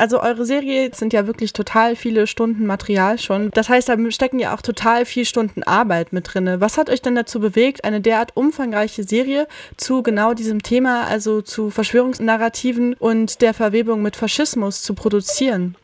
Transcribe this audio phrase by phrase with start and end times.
[0.00, 3.50] Also eure Serie sind ja wirklich total viele Stunden Material schon.
[3.50, 6.56] Das heißt, da stecken ja auch total viele Stunden Arbeit mit drin.
[6.58, 11.42] Was hat euch denn dazu bewegt, eine derart umfangreiche Serie zu genau diesem Thema, also
[11.42, 15.76] zu Verschwörungsnarrativen und der Verwebung mit Faschismus zu produzieren?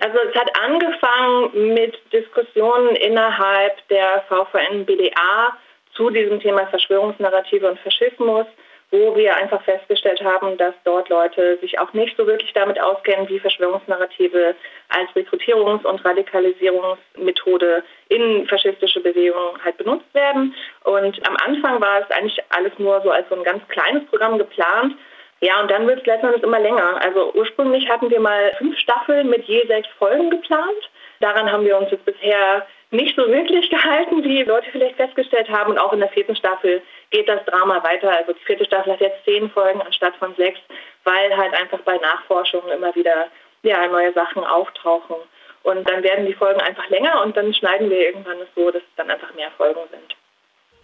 [0.00, 5.58] Also es hat angefangen mit Diskussionen innerhalb der VVN-BDA
[5.94, 8.46] zu diesem Thema Verschwörungsnarrative und Faschismus
[8.90, 13.28] wo wir einfach festgestellt haben, dass dort Leute sich auch nicht so wirklich damit auskennen,
[13.28, 14.54] wie Verschwörungsnarrative
[14.88, 20.54] als Rekrutierungs- und Radikalisierungsmethode in faschistische Bewegungen halt benutzt werden.
[20.84, 24.38] Und am Anfang war es eigentlich alles nur so als so ein ganz kleines Programm
[24.38, 24.94] geplant.
[25.40, 27.00] Ja, und dann wird es letztendlich immer länger.
[27.02, 30.90] Also ursprünglich hatten wir mal fünf Staffeln mit je sechs Folgen geplant.
[31.20, 35.72] Daran haben wir uns jetzt bisher nicht so wirklich gehalten, wie Leute vielleicht festgestellt haben.
[35.72, 38.10] Und auch in der vierten Staffel geht das Drama weiter.
[38.10, 40.60] Also die vierte Staffel hat jetzt zehn Folgen anstatt von sechs,
[41.04, 43.28] weil halt einfach bei Nachforschungen immer wieder
[43.62, 45.16] ja, neue Sachen auftauchen.
[45.62, 48.82] Und dann werden die Folgen einfach länger und dann schneiden wir irgendwann es so, dass
[48.82, 50.14] es dann einfach mehr Folgen sind.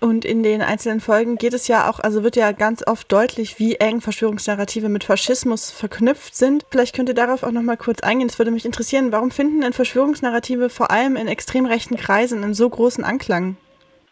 [0.01, 3.59] Und in den einzelnen Folgen geht es ja auch, also wird ja ganz oft deutlich,
[3.59, 6.65] wie eng Verschwörungsnarrative mit Faschismus verknüpft sind.
[6.71, 8.29] Vielleicht könnt ihr darauf auch nochmal kurz eingehen.
[8.29, 12.55] Es würde mich interessieren, warum finden denn Verschwörungsnarrative vor allem in extrem rechten Kreisen in
[12.55, 13.57] so großen Anklang?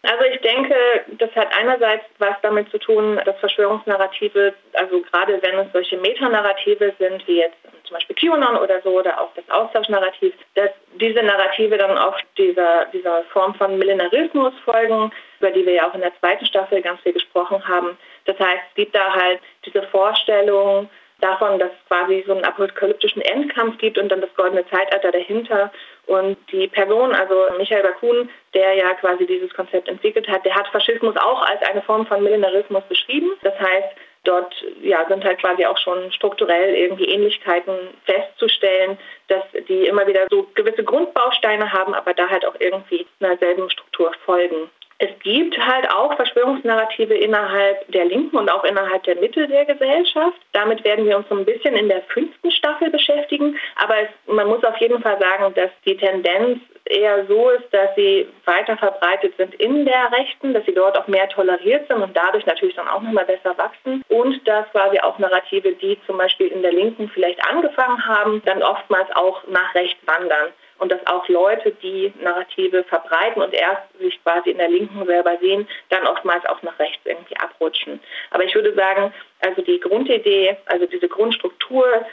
[0.03, 0.75] Also ich denke,
[1.19, 6.95] das hat einerseits was damit zu tun, dass Verschwörungsnarrative, also gerade wenn es solche Metanarrative
[7.01, 11.77] sind, wie jetzt zum Beispiel QAnon oder so, oder auch das Austauschnarrativ, dass diese Narrative
[11.79, 16.17] dann oft dieser, dieser Form von Millenarismus folgen, über die wir ja auch in der
[16.21, 17.99] zweiten Staffel ganz viel gesprochen haben.
[18.27, 20.89] Das heißt, es gibt da halt diese Vorstellung,
[21.21, 25.73] davon, dass es quasi so einen apokalyptischen Endkampf gibt und dann das goldene Zeitalter dahinter.
[26.09, 30.67] Und die Person, also Michael Bakun, der ja quasi dieses Konzept entwickelt hat, der hat
[30.69, 33.33] Faschismus auch als eine Form von Millenarismus beschrieben.
[33.43, 33.89] Das heißt,
[34.25, 37.75] dort ja, sind halt quasi auch schon strukturell irgendwie Ähnlichkeiten
[38.07, 38.97] festzustellen,
[39.29, 43.69] dass die immer wieder so gewisse Grundbausteine haben, aber da halt auch irgendwie einer selben
[43.69, 44.71] Struktur folgen.
[45.01, 50.37] Es gibt halt auch Verschwörungsnarrative innerhalb der Linken und auch innerhalb der Mitte der Gesellschaft.
[50.53, 53.57] Damit werden wir uns so ein bisschen in der fünften Staffel beschäftigen.
[53.77, 57.95] Aber es, man muss auf jeden Fall sagen, dass die Tendenz eher so ist, dass
[57.95, 62.17] sie weiter verbreitet sind in der Rechten, dass sie dort auch mehr toleriert sind und
[62.17, 64.03] dadurch natürlich dann auch nochmal besser wachsen.
[64.09, 68.65] Und dass quasi auch Narrative, die zum Beispiel in der Linken vielleicht angefangen haben, dann
[68.65, 74.23] oftmals auch nach rechts wandern und dass auch Leute, die Narrative verbreiten und erst sich
[74.23, 78.01] quasi in der Linken selber sehen, dann oftmals auch nach rechts irgendwie abrutschen.
[78.31, 82.07] Aber ich würde sagen, also die Grundidee, also diese Grundstruktur,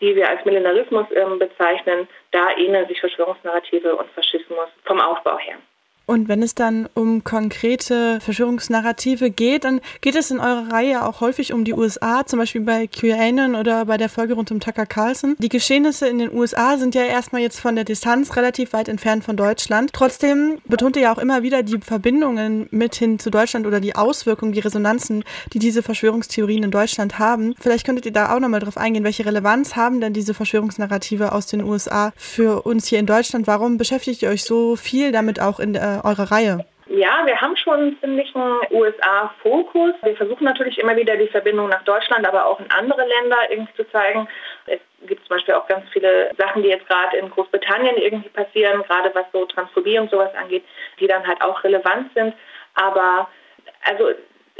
[0.00, 5.56] die wir als Millenarismus ähm, bezeichnen, da ähneln sich Verschwörungsnarrative und Faschismus vom Aufbau her.
[6.10, 11.20] Und wenn es dann um konkrete Verschwörungsnarrative geht, dann geht es in eurer Reihe auch
[11.20, 14.86] häufig um die USA, zum Beispiel bei QAnon oder bei der Folge rund um Tucker
[14.86, 15.36] Carlson.
[15.38, 19.22] Die Geschehnisse in den USA sind ja erstmal jetzt von der Distanz relativ weit entfernt
[19.22, 19.92] von Deutschland.
[19.92, 23.94] Trotzdem betont ihr ja auch immer wieder die Verbindungen mit hin zu Deutschland oder die
[23.94, 25.22] Auswirkungen, die Resonanzen,
[25.52, 27.54] die diese Verschwörungstheorien in Deutschland haben.
[27.60, 31.46] Vielleicht könntet ihr da auch nochmal drauf eingehen, welche Relevanz haben denn diese Verschwörungsnarrative aus
[31.46, 33.46] den USA für uns hier in Deutschland?
[33.46, 36.64] Warum beschäftigt ihr euch so viel damit auch in der eure Reihe?
[36.86, 39.94] Ja, wir haben schon einen ziemlichen USA-Fokus.
[40.02, 43.74] Wir versuchen natürlich immer wieder die Verbindung nach Deutschland, aber auch in andere Länder irgendwie
[43.74, 44.26] zu zeigen.
[44.66, 48.82] Es gibt zum Beispiel auch ganz viele Sachen, die jetzt gerade in Großbritannien irgendwie passieren,
[48.82, 50.64] gerade was so Transphobie und sowas angeht,
[50.98, 52.34] die dann halt auch relevant sind.
[52.74, 53.28] Aber
[53.88, 54.10] also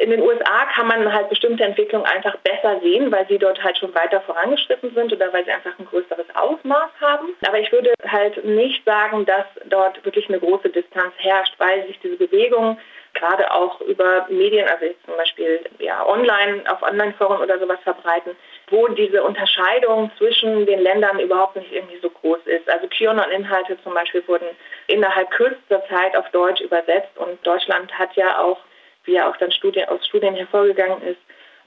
[0.00, 3.76] in den USA kann man halt bestimmte Entwicklungen einfach besser sehen, weil sie dort halt
[3.76, 7.28] schon weiter vorangeschritten sind oder weil sie einfach ein größeres Ausmaß haben.
[7.46, 11.98] Aber ich würde halt nicht sagen, dass dort wirklich eine große Distanz herrscht, weil sich
[12.00, 12.78] diese Bewegung
[13.14, 18.36] gerade auch über Medien, also jetzt zum Beispiel ja, online, auf Online-Foren oder sowas verbreiten,
[18.70, 22.68] wo diese Unterscheidung zwischen den Ländern überhaupt nicht irgendwie so groß ist.
[22.70, 24.46] Also QAnon-Inhalte zum Beispiel wurden
[24.86, 28.58] innerhalb kürzester Zeit auf Deutsch übersetzt und Deutschland hat ja auch
[29.04, 31.20] wie ja auch dann Studien, aus Studien hervorgegangen ist,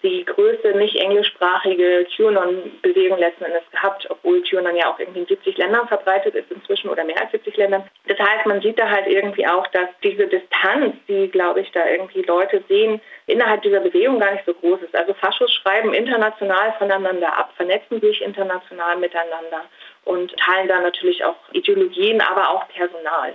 [0.04, 5.58] die größte nicht englischsprachige QAnon-Bewegung letzten Endes gehabt, obwohl QAnon ja auch irgendwie in 70
[5.58, 7.90] Ländern verbreitet ist inzwischen oder mehr als 70 Ländern.
[8.08, 11.88] Das heißt, man sieht da halt irgendwie auch, dass diese Distanz, die, glaube ich, da
[11.88, 14.96] irgendwie Leute sehen, innerhalb dieser Bewegung gar nicht so groß ist.
[14.96, 19.64] Also Faschos schreiben international voneinander ab, vernetzen sich international miteinander
[20.04, 23.34] und teilen da natürlich auch Ideologien, aber auch Personal.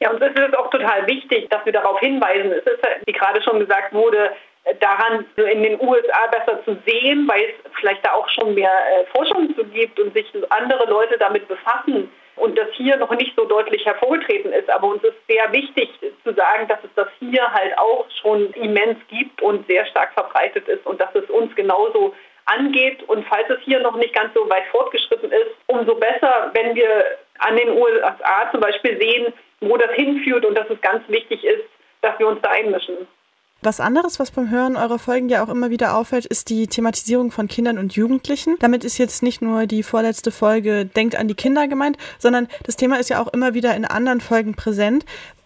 [0.00, 2.52] Ja, und es ist auch total wichtig, dass wir darauf hinweisen.
[2.52, 4.30] Es ist, wie gerade schon gesagt wurde,
[4.80, 9.06] daran in den USA besser zu sehen, weil es vielleicht da auch schon mehr äh,
[9.06, 13.44] Forschung zu gibt und sich andere Leute damit befassen und das hier noch nicht so
[13.44, 14.68] deutlich hervorgetreten ist.
[14.68, 18.98] Aber uns ist sehr wichtig zu sagen, dass es das hier halt auch schon immens
[19.08, 22.14] gibt und sehr stark verbreitet ist und dass es uns genauso
[22.46, 26.74] angeht und falls es hier noch nicht ganz so weit fortgeschritten ist, umso besser, wenn
[26.74, 27.04] wir
[27.38, 31.64] an den USA zum Beispiel sehen, wo das hinführt und dass es ganz wichtig ist,
[32.02, 33.08] dass wir uns da einmischen.
[33.62, 37.30] Was anderes, was beim Hören eurer Folgen ja auch immer wieder auffällt, ist die Thematisierung
[37.30, 38.56] von Kindern und Jugendlichen.
[38.60, 42.76] Damit ist jetzt nicht nur die vorletzte Folge Denkt an die Kinder gemeint, sondern das
[42.76, 45.04] Thema ist ja auch immer wieder in anderen Folgen präsent.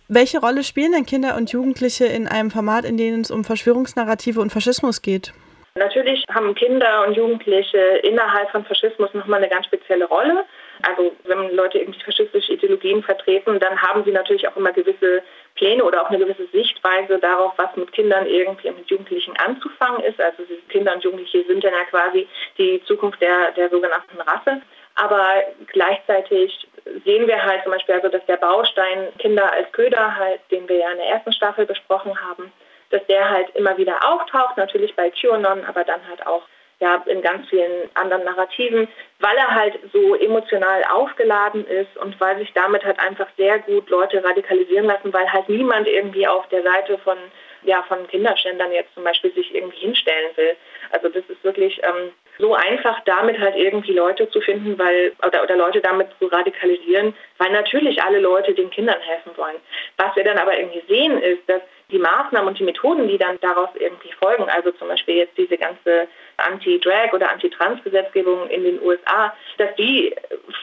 [0.09, 4.41] Welche Rolle spielen denn Kinder und Jugendliche in einem Format, in dem es um Verschwörungsnarrative
[4.41, 5.33] und Faschismus geht?
[5.77, 10.45] Natürlich haben Kinder und Jugendliche innerhalb von Faschismus nochmal eine ganz spezielle Rolle.
[10.82, 15.23] Also wenn Leute irgendwie faschistische Ideologien vertreten, dann haben sie natürlich auch immer gewisse
[15.55, 20.21] Pläne oder auch eine gewisse Sichtweise darauf, was mit Kindern irgendwie mit Jugendlichen anzufangen ist.
[20.21, 22.29] Also Kinder und Jugendliche sind dann ja quasi
[22.59, 24.62] die Zukunft der, der sogenannten Rasse.
[24.97, 26.69] Aber gleichzeitig
[27.05, 30.77] sehen wir halt zum Beispiel, also dass der Baustein Kinder als Köder halt, den wir
[30.77, 32.53] ja in der ersten Staffel besprochen haben,
[32.91, 36.43] dass der halt immer wieder auftaucht, natürlich bei QAnon, aber dann halt auch
[36.81, 38.88] ja, in ganz vielen anderen Narrativen,
[39.19, 43.91] weil er halt so emotional aufgeladen ist und weil sich damit halt einfach sehr gut
[43.91, 47.19] Leute radikalisieren lassen, weil halt niemand irgendwie auf der Seite von,
[47.65, 50.56] ja, von Kinderständern jetzt zum Beispiel sich irgendwie hinstellen will.
[50.91, 55.43] Also das ist wirklich ähm, so einfach, damit halt irgendwie Leute zu finden, weil oder,
[55.43, 59.57] oder Leute damit zu radikalisieren, weil natürlich alle Leute den Kindern helfen wollen.
[59.97, 63.39] Was wir dann aber irgendwie sehen, ist, dass die Maßnahmen und die Methoden, die dann
[63.41, 69.35] daraus irgendwie folgen, also zum Beispiel jetzt diese ganze Anti-Drag- oder Anti-Trans-Gesetzgebung in den USA,
[69.59, 70.15] dass die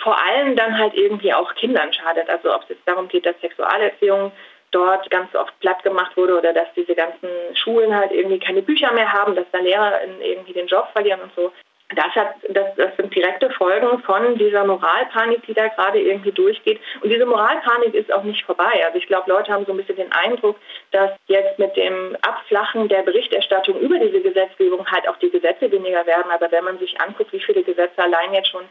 [0.02, 2.30] vor allem dann halt irgendwie auch Kindern schadet.
[2.30, 4.32] Also ob es jetzt darum geht, dass Sexualerziehung
[4.72, 8.92] dort ganz oft platt gemacht wurde oder dass diese ganzen Schulen halt irgendwie keine Bücher
[8.92, 11.52] mehr haben, dass da Lehrer irgendwie den Job verlieren und so.
[11.96, 16.82] Das, hat, das, das sind direkte Folgen von dieser Moralpanik, die da gerade irgendwie durchgeht.
[17.02, 18.84] Und diese Moralpanik ist auch nicht vorbei.
[18.86, 20.58] Also ich glaube, Leute haben so ein bisschen den Eindruck,
[20.92, 26.06] dass jetzt mit dem Abflachen der Berichterstattung über diese Gesetzgebung halt auch die Gesetze weniger
[26.06, 26.30] werden.
[26.30, 28.66] Aber wenn man sich anguckt, wie viele Gesetze allein jetzt schon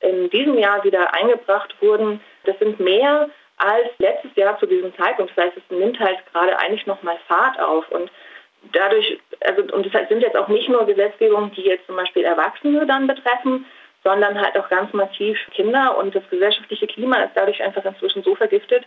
[0.00, 5.36] in diesem Jahr wieder eingebracht wurden, das sind mehr als letztes Jahr zu diesem Zeitpunkt.
[5.36, 7.90] Das heißt, es nimmt halt gerade eigentlich nochmal Fahrt auf.
[7.90, 8.10] Und
[8.72, 12.86] dadurch, also und das sind jetzt auch nicht nur Gesetzgebungen, die jetzt zum Beispiel Erwachsene
[12.86, 13.66] dann betreffen,
[14.04, 18.34] sondern halt auch ganz massiv Kinder und das gesellschaftliche Klima ist dadurch einfach inzwischen so
[18.34, 18.84] vergiftet,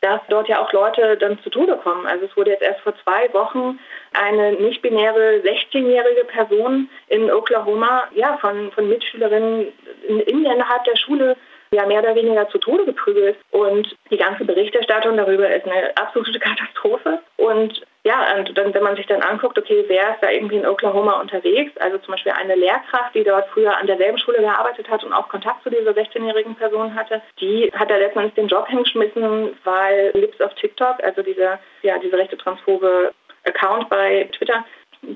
[0.00, 2.06] dass dort ja auch Leute dann zu Tode kommen.
[2.06, 3.78] Also es wurde jetzt erst vor zwei Wochen
[4.12, 9.72] eine nicht-binäre 16-jährige Person in Oklahoma ja, von, von Mitschülerinnen
[10.08, 11.36] in, innerhalb der Schule
[11.70, 13.36] ja mehr oder weniger zu Tode geprügelt.
[13.50, 17.20] Und die ganze Berichterstattung darüber ist eine absolute Katastrophe.
[17.36, 20.66] Und ja, und dann, wenn man sich dann anguckt, okay, wer ist da irgendwie in
[20.66, 21.76] Oklahoma unterwegs?
[21.78, 25.28] Also zum Beispiel eine Lehrkraft, die dort früher an derselben Schule gearbeitet hat und auch
[25.28, 30.40] Kontakt zu dieser 16-jährigen Person hatte, die hat da letztendlich den Job hingeschmissen, weil Lips
[30.40, 33.12] auf TikTok, also dieser, ja, diese rechte transphobe
[33.44, 34.64] Account bei Twitter,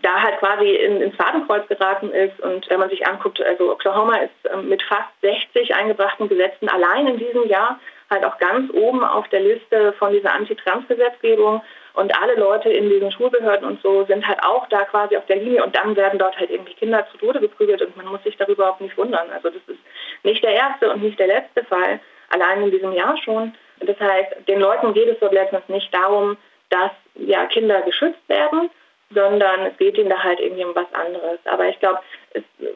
[0.02, 2.38] da halt quasi in, ins Fadenkreuz geraten ist.
[2.40, 7.06] Und wenn man sich anguckt, also Oklahoma ist ähm, mit fast 60 eingebrachten Gesetzen allein
[7.08, 7.78] in diesem Jahr
[8.08, 11.62] halt auch ganz oben auf der Liste von dieser Anti-Trans-Gesetzgebung.
[11.94, 15.36] Und alle Leute in diesen Schulbehörden und so sind halt auch da quasi auf der
[15.36, 18.36] Linie und dann werden dort halt irgendwie Kinder zu Tode geprügelt und man muss sich
[18.36, 19.28] darüber überhaupt nicht wundern.
[19.30, 19.80] Also das ist
[20.22, 21.98] nicht der erste und nicht der letzte Fall,
[22.28, 23.54] allein in diesem Jahr schon.
[23.80, 26.36] Das heißt, den Leuten geht es dort letztens nicht darum,
[26.68, 28.70] dass ja, Kinder geschützt werden,
[29.12, 31.38] sondern es geht ihnen da halt irgendwie um was anderes.
[31.44, 32.00] Aber ich glaube,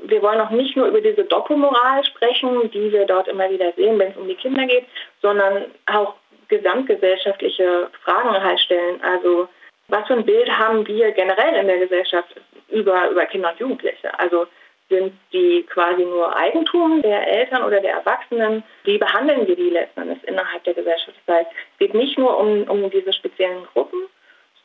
[0.05, 3.99] wir wollen auch nicht nur über diese Doppelmoral sprechen, die wir dort immer wieder sehen,
[3.99, 4.85] wenn es um die Kinder geht,
[5.23, 6.15] sondern auch
[6.49, 9.01] gesamtgesellschaftliche Fragen halt stellen.
[9.03, 9.49] Also
[9.89, 12.29] was für ein Bild haben wir generell in der Gesellschaft
[12.69, 14.19] über, über Kinder und Jugendliche?
[14.19, 14.47] Also
[14.89, 18.63] sind die quasi nur Eigentum der Eltern oder der Erwachsenen?
[18.85, 21.17] Wie behandeln wir die letzten Endes innerhalb der Gesellschaft?
[21.27, 24.01] Das heißt, es geht nicht nur um, um diese speziellen Gruppen,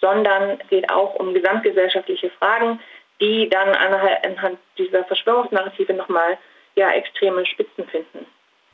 [0.01, 2.79] sondern es geht auch um gesamtgesellschaftliche Fragen,
[3.21, 6.37] die dann anhand dieser Verschwörungsnarrative nochmal
[6.75, 8.25] ja, extreme Spitzen finden.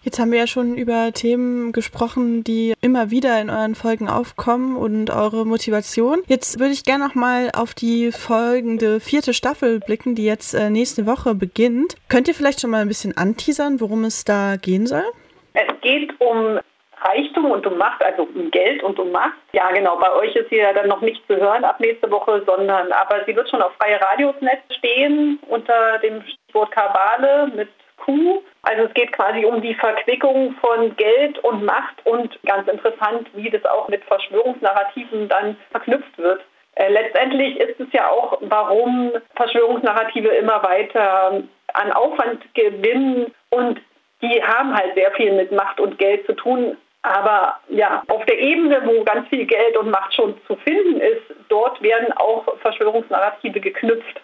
[0.06, 4.78] Jetzt haben wir ja schon über Themen gesprochen, die immer wieder in euren Folgen aufkommen
[4.78, 6.22] und eure Motivation.
[6.28, 10.70] Jetzt würde ich gerne noch mal auf die folgende vierte Staffel blicken, die jetzt äh,
[10.70, 11.96] nächste Woche beginnt.
[12.08, 15.06] Könnt ihr vielleicht schon mal ein bisschen anteasern, worum es da gehen soll?
[15.54, 16.60] Es geht um
[17.06, 19.38] Reichtum und um Macht, also um Geld und um Macht.
[19.54, 22.44] Ja, genau, bei euch ist sie ja dann noch nicht zu hören ab nächste Woche,
[22.46, 28.42] sondern aber sie wird schon auf freie Radiosnetz stehen unter dem Stichwort Kabale mit Q.
[28.64, 33.50] Also es geht quasi um die Verquickung von Geld und Macht und ganz interessant, wie
[33.50, 36.42] das auch mit Verschwörungsnarrativen dann verknüpft wird.
[36.76, 41.44] Äh, letztendlich ist es ja auch, warum Verschwörungsnarrative immer weiter
[41.74, 43.80] an Aufwand gewinnen und
[44.22, 48.40] die haben halt sehr viel mit Macht und Geld zu tun, aber ja, auf der
[48.40, 53.60] Ebene, wo ganz viel Geld und Macht schon zu finden ist, dort werden auch Verschwörungsnarrative
[53.60, 54.22] geknüpft.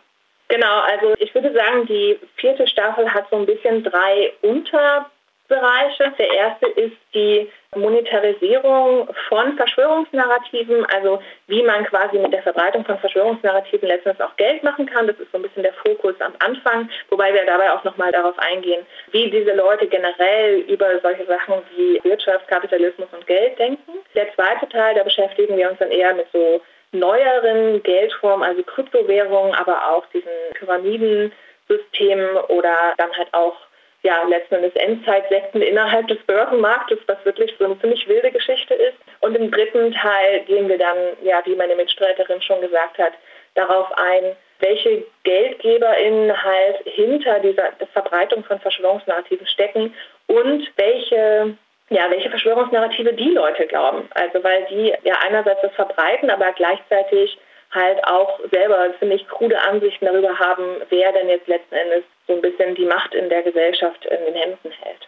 [0.48, 5.10] Genau, also ich würde sagen, die vierte Staffel hat so ein bisschen drei Unter
[5.51, 6.13] Bereiche.
[6.17, 12.98] Der erste ist die Monetarisierung von Verschwörungsnarrativen, also wie man quasi mit der Verbreitung von
[13.00, 15.08] Verschwörungsnarrativen letztendlich auch Geld machen kann.
[15.08, 18.39] Das ist so ein bisschen der Fokus am Anfang, wobei wir dabei auch nochmal darauf
[18.39, 23.91] eingehen, wie diese Leute generell über solche Sachen wie Wirtschaft, Kapitalismus und Geld denken.
[24.15, 26.62] Der zweite Teil, da beschäftigen wir uns dann eher mit so
[26.93, 33.58] neueren Geldformen, also Kryptowährungen, aber auch diesen Pyramidensystemen oder dann halt auch
[34.03, 38.98] ja, letzten Endes Endzeitsekten innerhalb des Börsenmarktes, was wirklich so eine ziemlich wilde Geschichte ist.
[39.20, 43.13] Und im dritten Teil gehen wir dann, ja, wie meine Mitstreiterin schon gesagt hat,
[43.53, 49.93] darauf ein, welche GeldgeberInnen halt hinter dieser Verbreitung von Verschwörungsnarrativen stecken
[50.27, 51.55] und welche
[51.89, 54.08] ja, welche Verschwörungsnarrative die Leute glauben.
[54.12, 57.38] Also weil die ja einerseits das verbreiten, aber gleichzeitig
[57.72, 62.42] halt auch selber ziemlich krude Ansichten darüber haben, wer denn jetzt letzten Endes so ein
[62.42, 65.08] bisschen die Macht in der Gesellschaft in den Händen hält.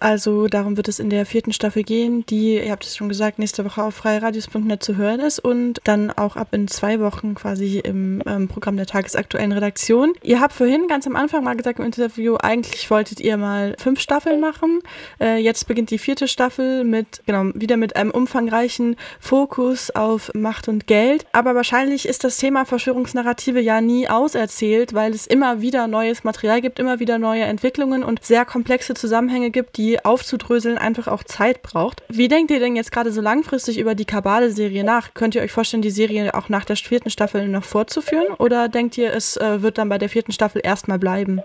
[0.00, 3.38] Also darum wird es in der vierten Staffel gehen, die, ihr habt es schon gesagt,
[3.38, 7.80] nächste Woche auf freiradios.net zu hören ist und dann auch ab in zwei Wochen quasi
[7.80, 10.14] im ähm, Programm der tagesaktuellen Redaktion.
[10.22, 14.00] Ihr habt vorhin ganz am Anfang mal gesagt im Interview, eigentlich wolltet ihr mal fünf
[14.00, 14.80] Staffeln machen.
[15.20, 20.68] Äh, jetzt beginnt die vierte Staffel mit, genau, wieder mit einem umfangreichen Fokus auf Macht
[20.68, 21.26] und Geld.
[21.32, 26.62] Aber wahrscheinlich ist das Thema Verschwörungsnarrative ja nie auserzählt, weil es immer wieder neues Material
[26.62, 31.62] gibt, immer wieder neue Entwicklungen und sehr komplexe Zusammenhänge gibt, die aufzudröseln einfach auch Zeit
[31.62, 32.02] braucht.
[32.08, 35.14] Wie denkt ihr denn jetzt gerade so langfristig über die Kabale-Serie nach?
[35.14, 38.34] Könnt ihr euch vorstellen, die Serie auch nach der vierten Staffel noch fortzuführen?
[38.38, 41.42] Oder denkt ihr, es äh, wird dann bei der vierten Staffel erstmal bleiben?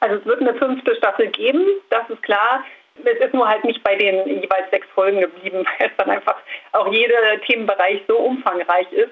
[0.00, 2.64] Also es wird eine fünfte Staffel geben, das ist klar.
[3.04, 6.36] Es ist nur halt nicht bei den jeweils sechs Folgen geblieben, weil es dann einfach
[6.72, 9.10] auch jeder Themenbereich so umfangreich ist.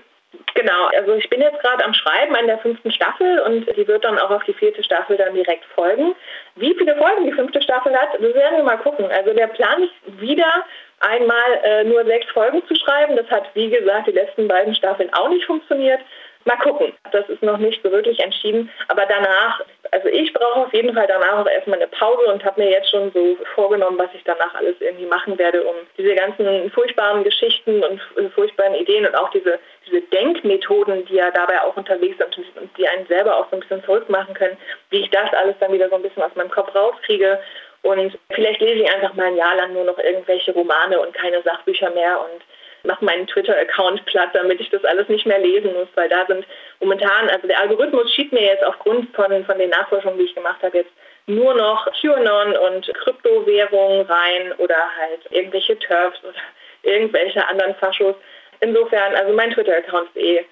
[0.55, 4.05] Genau, also ich bin jetzt gerade am Schreiben an der fünften Staffel und die wird
[4.05, 6.14] dann auch auf die vierte Staffel dann direkt folgen.
[6.55, 9.11] Wie viele Folgen die fünfte Staffel hat, das werden wir mal gucken.
[9.11, 10.64] Also der Plan ist wieder
[11.00, 13.17] einmal äh, nur sechs Folgen zu schreiben.
[13.17, 16.00] Das hat, wie gesagt, die letzten beiden Staffeln auch nicht funktioniert.
[16.45, 16.93] Mal gucken.
[17.11, 18.71] Das ist noch nicht so wirklich entschieden.
[18.89, 22.61] Aber danach, also ich brauche auf jeden Fall danach auch erstmal eine Pause und habe
[22.61, 26.71] mir jetzt schon so vorgenommen, was ich danach alles irgendwie machen werde, um diese ganzen
[26.71, 28.01] furchtbaren Geschichten und
[28.35, 32.89] furchtbaren Ideen und auch diese, diese Denkmethoden, die ja dabei auch unterwegs sind und die
[32.89, 34.59] einen selber auch so ein bisschen verrückt machen können,
[34.91, 37.41] wie ich das alles dann wieder so ein bisschen aus meinem Kopf rauskriege.
[37.81, 41.43] Und vielleicht lese ich einfach mal ein Jahr lang nur noch irgendwelche Romane und keine
[41.43, 42.43] Sachbücher mehr und
[42.85, 46.47] mache meinen Twitter-Account platt, damit ich das alles nicht mehr lesen muss, weil da sind
[46.81, 50.62] momentan, also der Algorithmus schiebt mir jetzt aufgrund von, von den Nachforschungen, die ich gemacht
[50.62, 50.93] habe, jetzt
[51.26, 56.35] nur noch QAnon und Kryptowährungen rein oder halt irgendwelche Turfs oder
[56.83, 58.14] irgendwelche anderen Faschos.
[58.61, 60.45] Insofern, also mein Twitter-Account ist eh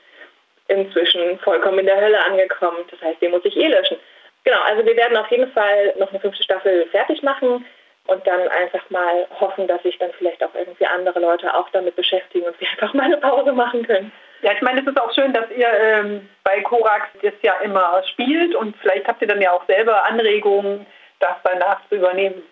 [0.68, 2.78] inzwischen vollkommen in der Hölle angekommen.
[2.90, 3.98] Das heißt, den muss ich eh löschen.
[4.44, 7.64] Genau, also wir werden auf jeden Fall noch eine fünfte Staffel fertig machen
[8.06, 11.96] und dann einfach mal hoffen, dass sich dann vielleicht auch irgendwie andere Leute auch damit
[11.96, 14.12] beschäftigen und wir einfach mal eine Pause machen können.
[14.42, 18.02] Ja, ich meine, es ist auch schön, dass ihr ähm, bei Korax das ja immer
[18.10, 20.84] spielt und vielleicht habt ihr dann ja auch selber Anregungen,
[21.20, 22.42] das danach zu übernehmen.